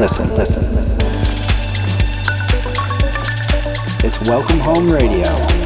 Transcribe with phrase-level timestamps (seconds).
[0.00, 0.64] Listen, listen.
[4.02, 5.63] It's Welcome Hohme Radio.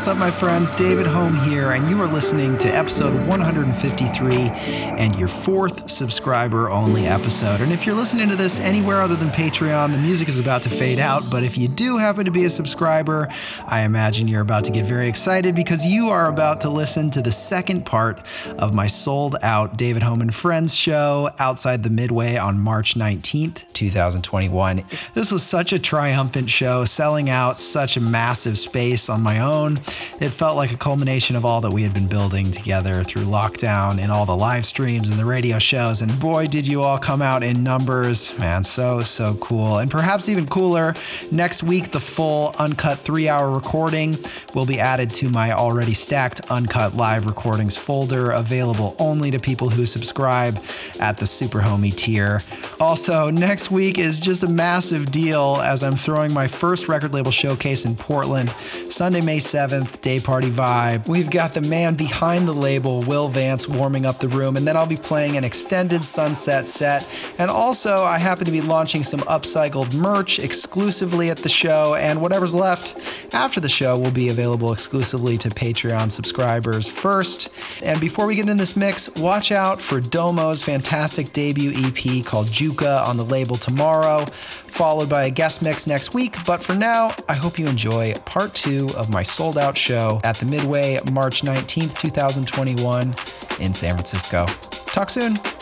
[0.00, 0.70] What's up, my friends?
[0.76, 7.06] David Hohme here, and you are listening to episode 153 and your fourth subscriber only
[7.06, 7.60] episode.
[7.60, 10.70] And if you're listening to this anywhere other than Patreon, the music is about to
[10.70, 11.28] fade out.
[11.28, 13.28] But if you do happen to be a subscriber,
[13.66, 17.20] I imagine you're about to get very excited because you are about to listen to
[17.20, 18.22] the second part
[18.58, 23.70] of my sold out David Hohme and Friends show outside the Midway on March 19th,
[23.74, 24.82] 2021.
[25.12, 29.50] This was such a triumphant show, selling out such a massive space on my own
[29.50, 29.76] own.
[30.20, 33.98] It felt like a culmination of all that we had been building together through lockdown
[33.98, 36.02] and all the live streams and the radio shows.
[36.02, 38.38] And boy, did you all come out in numbers.
[38.38, 39.78] Man, so, so cool.
[39.78, 40.94] And perhaps even cooler,
[41.30, 44.16] next week, the full uncut three hour recording
[44.54, 49.70] will be added to my already stacked uncut live recordings folder, available only to people
[49.70, 50.58] who subscribe
[51.00, 52.40] at the Super Homie tier.
[52.80, 57.30] Also, next week is just a massive deal as I'm throwing my first record label
[57.30, 58.50] showcase in Portland,
[58.88, 61.08] Sunday, May 7th, day party vibe.
[61.08, 64.76] We've got the man behind the label, Will Vance, warming up the room, and then
[64.76, 67.08] I'll be playing an extended sunset set.
[67.38, 72.20] And also, I happen to be launching some upcycled merch exclusively at the show, and
[72.20, 77.48] whatever's left after the show will be available exclusively to Patreon subscribers first.
[77.82, 82.46] And before we get into this mix, watch out for Domo's fantastic debut EP called
[82.46, 84.26] Juka on the label tomorrow
[84.70, 86.36] followed by a guest mix next week.
[86.46, 90.36] But for now, I hope you enjoy part two of my sold out show at
[90.36, 93.14] the Midway, March 19th, 2021
[93.60, 94.46] in San Francisco.
[94.86, 95.59] Talk soon.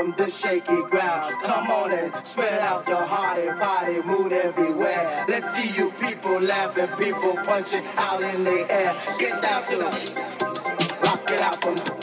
[0.00, 1.34] From the shaky ground.
[1.42, 5.26] Come on and spread out your heart and body, mood everywhere.
[5.28, 8.96] Let's see you people laughing, people punching out in the air.
[9.18, 11.99] Get down to the rock it out from,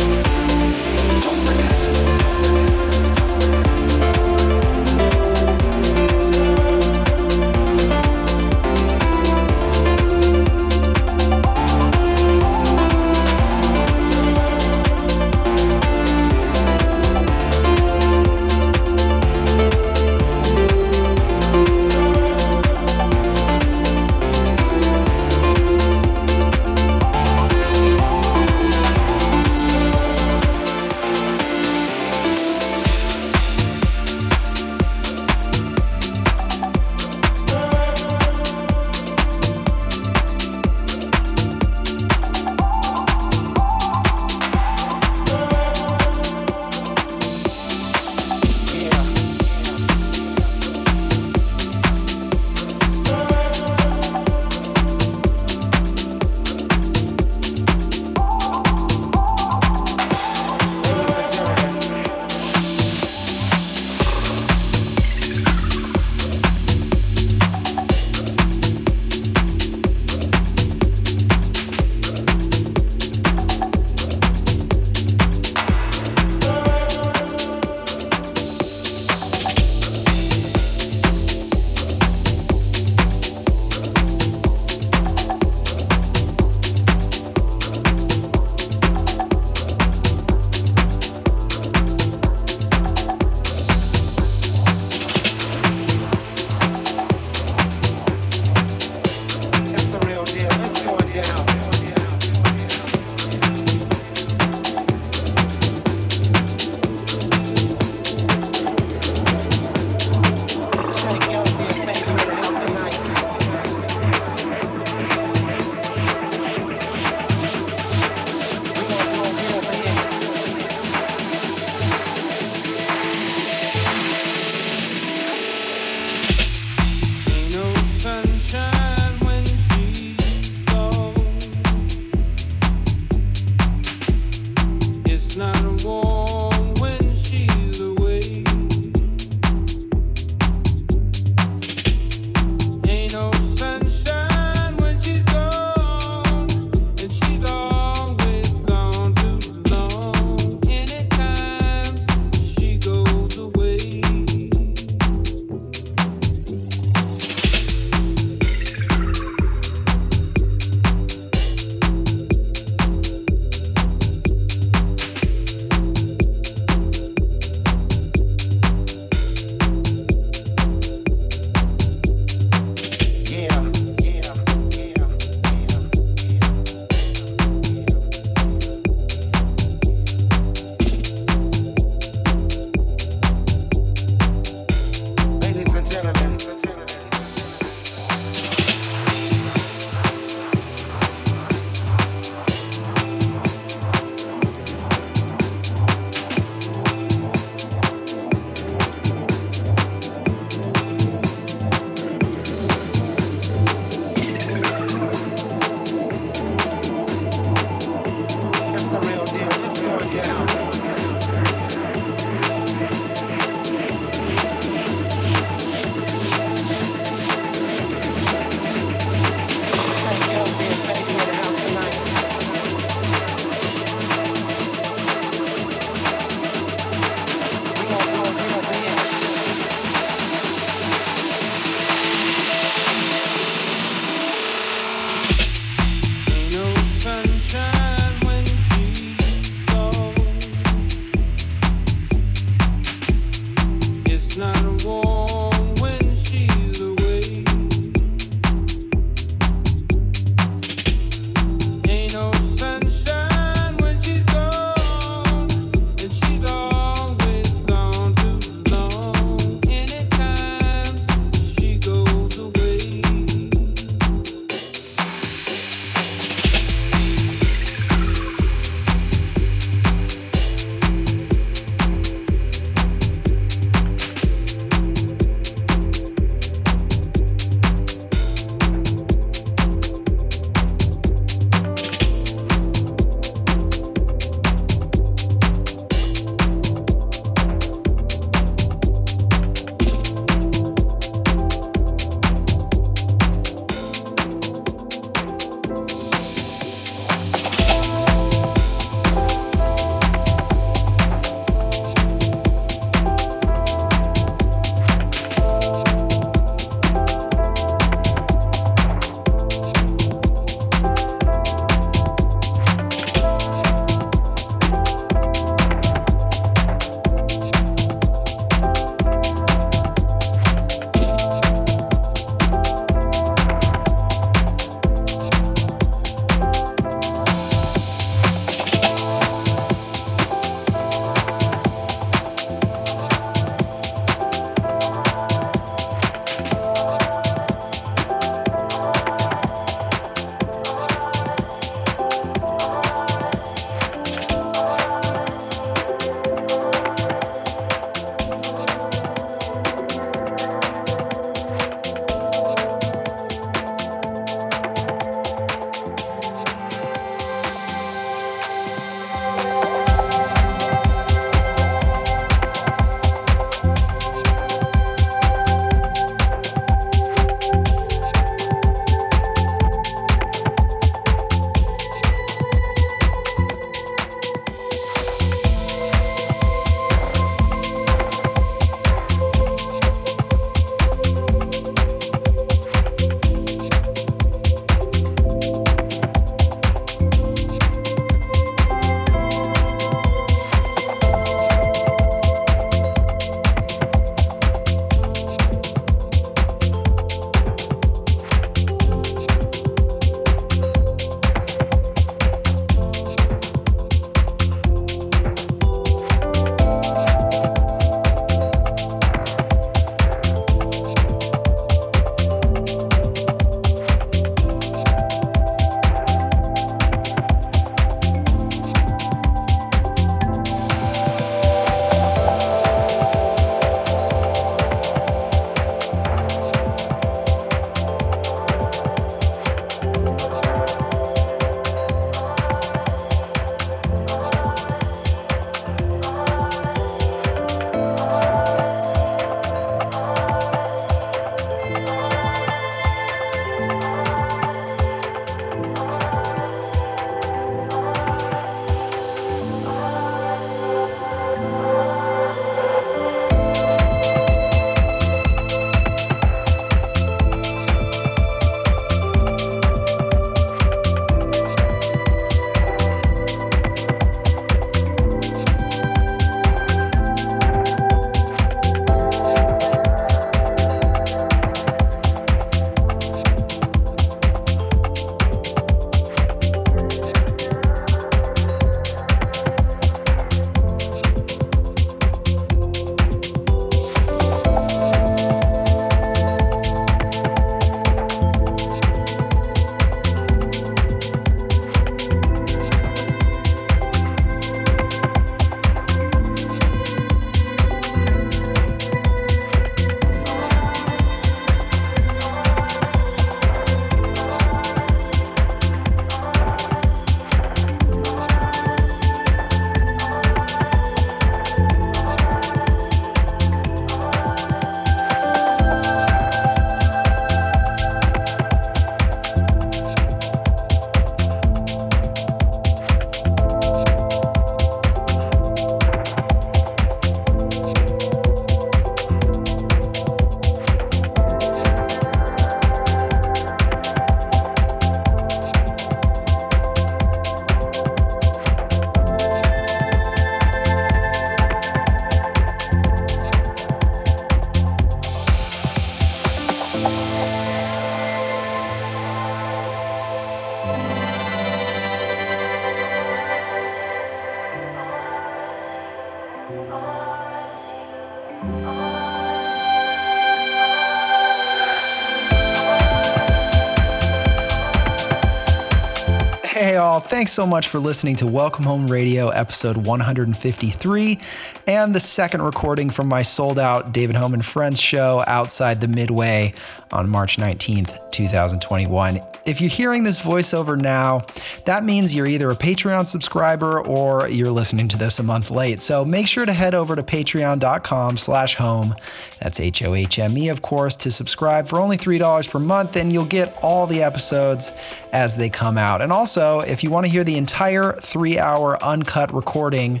[567.20, 571.20] thanks so much for listening to Welcome Hohme Radio, episode 153,
[571.66, 575.88] and the second recording from my sold out David Hohme and Friends show outside the
[575.88, 576.54] Midway
[576.90, 579.20] on March 19th, 2021.
[579.44, 581.20] If you're hearing this voiceover now,
[581.64, 585.80] that means you're either a Patreon subscriber or you're listening to this a month late.
[585.80, 588.98] So make sure to head over to patreon.com slash hohme.
[589.40, 593.86] That's H-O-H-M-E, of course, to subscribe for only $3 per month, and you'll get all
[593.86, 594.72] the episodes
[595.12, 596.02] as they come out.
[596.02, 600.00] And also, if you want to hear the entire three hour uncut recording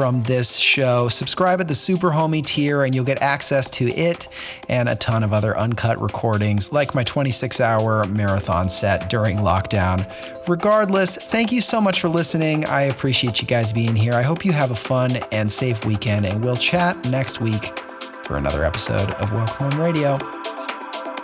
[0.00, 4.28] from this show, subscribe at the Super Homie tier and you'll get access to it
[4.70, 10.10] and a ton of other uncut recordings, like my 26 hour marathon set during lockdown.
[10.48, 12.64] Regardless, thank you so much for listening.
[12.64, 14.14] I appreciate you guys being here.
[14.14, 17.78] I hope you have a fun and safe weekend, and we'll chat next week
[18.24, 20.16] for another episode of Welcome Hohme Radio.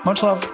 [0.04, 0.44] Much love.